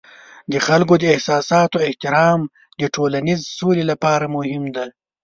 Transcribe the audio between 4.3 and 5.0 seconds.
مهم دی.